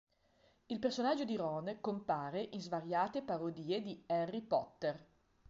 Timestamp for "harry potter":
4.07-5.05